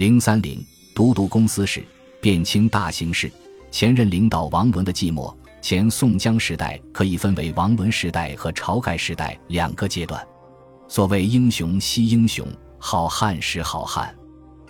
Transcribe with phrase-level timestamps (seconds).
[0.00, 1.84] 零三零都督公司史，
[2.22, 3.30] 辨清大形势。
[3.70, 5.30] 前任领导王伦的寂寞。
[5.60, 10.26] 前宋江时代可以分为王伦时代和晁盖时代两个阶段。
[10.88, 14.16] 所谓英雄惜英雄，好汉识好汉。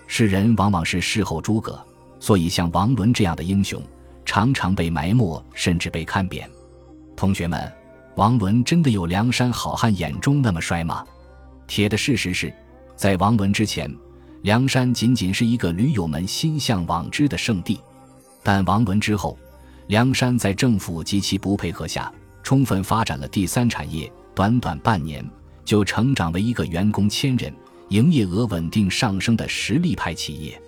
[0.09, 1.81] 世人往往是事后诸葛，
[2.19, 3.81] 所以像王伦这样的英雄，
[4.25, 6.51] 常常被埋没，甚至被看扁。
[7.15, 7.73] 同学们，
[8.17, 11.07] 王伦真的有梁山好汉眼中那么帅吗？
[11.69, 12.53] 铁的事实是，
[12.97, 13.89] 在王伦之前，
[14.43, 17.79] 梁山仅仅是一个驴友们心向往之的圣地。
[18.43, 19.39] 但王伦之后，
[19.89, 22.11] 梁山在政府及其不配合下，
[22.43, 25.23] 充分发展了第三产业，短短半年
[25.65, 27.53] 就成长为一个员工千人、
[27.91, 30.61] 营业额稳定上升的实力派企业。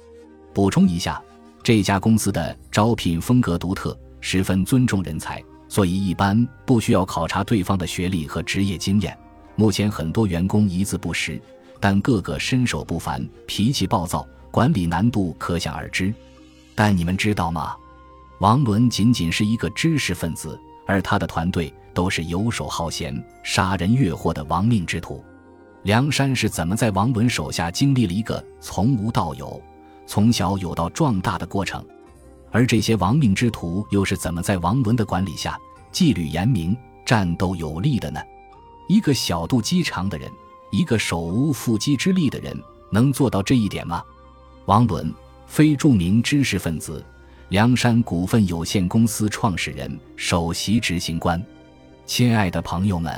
[0.53, 1.23] 补充一下，
[1.63, 9.17] 这家公司的招聘风格独特，十分尊重人才，所以一般不需要考察对方的学历和职业经验。
[9.57, 11.41] 目前很多员工一字不识，
[11.83, 16.15] 但个个身手不凡，脾气暴躁，管理难度可想而知。
[16.77, 17.75] 但你们知道吗？
[18.39, 25.25] 王伦仅仅是一个知识分子，而他的团队都是游手好闲、杀人越货的亡命之徒。
[25.83, 29.61] 梁山是怎么在王伦手下经历了一个从无到有、
[30.07, 31.85] 从小有到壮大的过程？
[32.53, 35.59] 而这些亡命之徒又是怎么在王伦的管理下
[35.91, 38.21] 纪律严明、战斗有力的呢？
[38.89, 40.31] 一个小肚鸡肠的人，
[40.73, 42.59] 一个手无缚鸡之力的人，
[42.91, 44.03] 能做到这一点吗？
[44.65, 45.13] 王伦
[45.47, 47.05] 非著名知识分子，
[47.51, 51.41] 梁山股份有限公司创始人、首席执行官。
[52.07, 53.15] 亲爱的朋友们，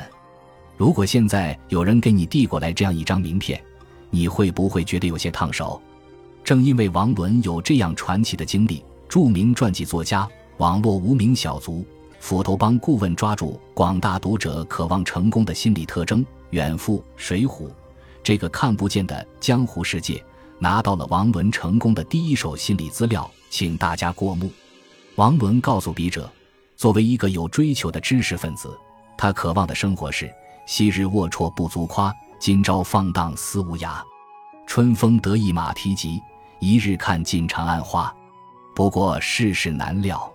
[0.76, 3.62] 如果现在有人给你递过来这样一张名片，
[4.10, 5.80] 你会不会觉得有些烫手？
[6.42, 11.86] 正因为王伦有这样传奇的经历，著名传记作家、网络无名小卒。
[12.24, 17.68] 斧头帮顾问抓住广大读者渴望成功的心理特征，远赴《水浒》
[18.22, 20.24] 这个看不见的江湖世界，
[20.58, 24.50] 拿到了王伦成功的第一手心理资料，请大家过目。
[25.16, 26.32] 王伦告诉笔者，
[26.76, 28.74] 作为一个有追求的知识分子，
[29.18, 30.32] 他渴望的生活是：
[30.66, 32.10] 昔日龌龊不足夸，
[32.40, 34.00] 今朝放荡思无涯。
[34.66, 36.18] 春风得意马蹄疾，
[36.58, 38.10] 一日看尽长安花。
[38.74, 40.33] 不过世事难料。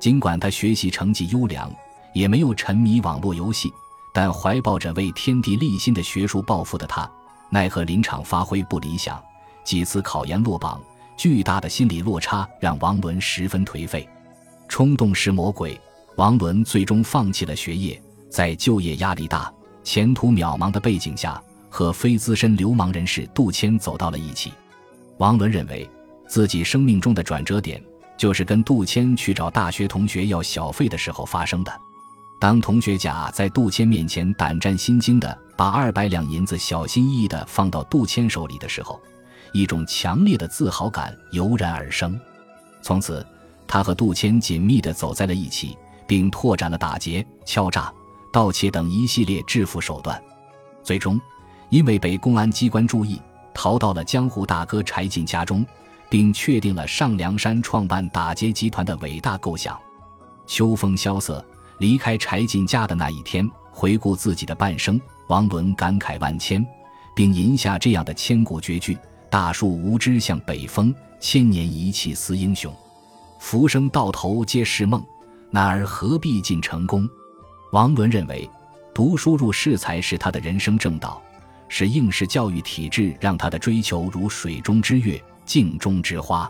[0.00, 1.70] 尽管他学习成绩优良，
[2.14, 3.70] 也没有沉迷网络游戏，
[4.14, 7.08] 但怀抱着为天地立心的学术抱负的他，
[7.50, 9.22] 奈何临场发挥不理想，
[9.62, 10.80] 几次考研落榜，
[11.18, 14.08] 巨大的心理落差让王伦十分颓废。
[14.68, 15.78] 冲动是魔鬼，
[16.16, 18.00] 王伦最终放弃了学业，
[18.30, 19.52] 在就业压力大、
[19.84, 24.50] 前途渺茫的背景下，和非资深流氓人士杜迁走到了一起。
[25.18, 25.86] 王伦认为，
[26.26, 27.82] 自己生命中的转折点。
[28.20, 31.72] 就是跟杜迁去找大学同学要小费的时候发生的。
[32.38, 39.00] 当同学甲在杜迁面前胆战心惊的把二百两银子小心翼翼的放到杜迁手里的时候，
[39.54, 42.20] 一种强烈的自豪感油然而生。
[42.82, 43.26] 从此，
[43.66, 45.74] 他和杜迁紧密的走在了一起，
[46.06, 47.90] 并拓展了打劫、敲诈、
[48.30, 50.22] 盗窃等一系列致富手段。
[50.82, 51.18] 最终，
[51.70, 53.18] 因为被公安机关注意，
[53.54, 55.64] 逃到了江湖大哥柴进家中。
[56.10, 59.78] 并确定了上梁山创办打劫集团的伟大构想。
[60.46, 61.42] 秋风萧瑟，
[61.78, 66.66] 离开柴进家的那一天，回顾自己的半生，王伦感慨万千，
[67.14, 68.98] 并吟下这样的千古绝句
[69.30, 72.74] ：“大树无知向北风，千年一气思英雄。
[73.38, 75.02] 浮生到头皆是梦，
[75.50, 77.08] 男儿何必尽成功？”
[77.70, 78.50] 王伦认为，
[78.92, 81.22] 读书入仕才是他的人生正道，
[81.68, 85.22] 是应试教育体制让他的追求如水中之月。
[85.50, 86.48] 镜中之花，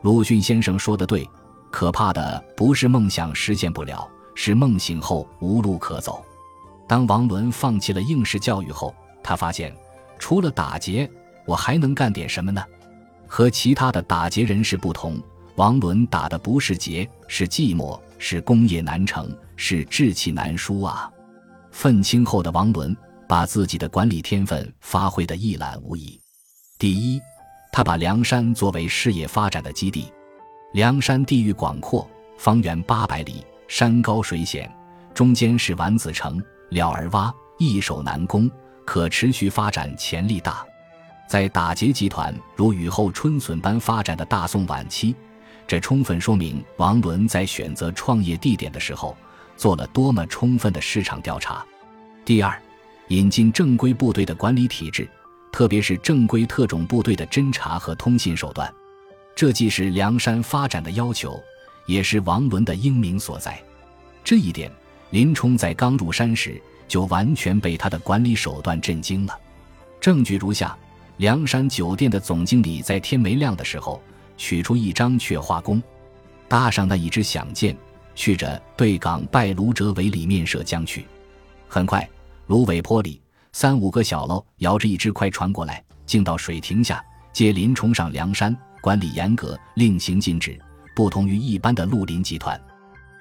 [0.00, 1.28] 鲁迅先生说的对，
[1.70, 6.24] 可怕的不是梦想实现不了，是梦醒后无路可走。
[6.88, 9.76] 当王伦放弃了应试教育后，他发现
[10.18, 11.06] 除了打劫，
[11.44, 12.64] 我还能干点什么呢？
[13.26, 15.22] 和其他的打劫人士不同，
[15.56, 21.12] 王伦打的不是劫，是寂寞，是功业难成，是志气难舒啊！
[21.72, 22.96] 愤青后的王伦
[23.28, 26.18] 把自己的管理天分发挥得一览无遗。
[26.78, 27.20] 第一。
[27.72, 30.12] 他把梁山作为事业发展的基地。
[30.72, 34.72] 梁山地域广阔，方圆八百里，山高水险，
[35.14, 38.50] 中间是丸子城，了儿洼，易守难攻，
[38.84, 40.64] 可持续发展潜力大。
[41.28, 45.14] 在打劫集团如雨后春笋般发展的大宋晚期，
[45.66, 49.16] 这充分说明王伦在选择创业地点的时候
[49.56, 51.64] 做了多么充分的市场调查。
[52.24, 52.60] 第二，
[53.08, 55.08] 引进正规部队的管理体制。
[55.52, 58.72] 特别是正规特种部队的侦察和通信手段，
[59.34, 61.40] 这既是梁山发展的要求，
[61.86, 63.60] 也是王伦的英明所在。
[64.22, 64.70] 这一点，
[65.10, 69.38] 林冲在刚入山时就完全被他的管理手段震惊了。
[70.00, 70.76] 证据如下：
[71.16, 74.00] 梁山酒店的总经理在天没亮的时候，
[74.36, 75.82] 取出一张雀花弓，
[76.48, 77.76] 搭上那一支响箭，
[78.14, 81.06] 去着对港拜卢哲为里面射将去。
[81.68, 82.08] 很快，
[82.46, 83.20] 芦苇坡里
[83.52, 90.58] 三五个小喽摇着一只快船过来，竟到水亭下接林冲上梁山，管理严格，令行禁止，
[90.94, 92.60] 不同于一般的绿林集团。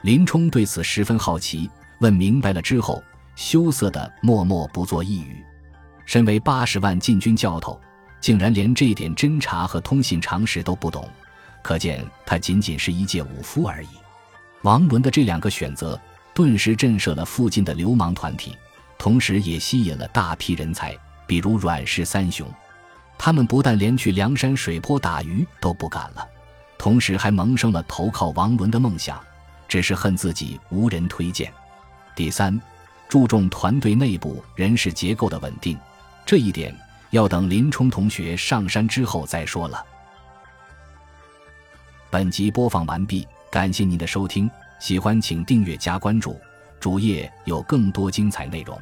[0.04, 3.04] 林冲对此十分好奇，问明白了之后，
[3.36, 5.44] 羞涩的默默不作一语。
[6.06, 7.80] 身为八十万禁军教头，
[8.22, 11.08] 竟然连这点侦查和通信常识都不懂，
[11.64, 13.90] 可见他仅仅是一介武夫而已。
[14.62, 16.00] 王伦的这两个选择。
[16.32, 18.56] 顿时震慑了附近的流氓团体，
[19.00, 22.48] 同时也吸引了大批人才，比如阮氏三雄。
[23.18, 26.28] 他们不但连去梁山水泊打鱼都不敢了，
[26.78, 29.20] 同时还萌生了投靠王伦的梦想，
[29.68, 31.52] 只是恨自己无人推荐。
[32.16, 32.62] 第三，
[33.08, 35.78] 注重团队内部人事结构的稳定，
[36.26, 36.76] 这一点
[37.10, 39.84] 要等林冲同学上山之后再说了。
[42.10, 44.50] 本集播放完毕，感谢您的收听。
[44.80, 46.40] 喜欢请订阅加关注，
[46.80, 48.80] 主页有更多精彩内容。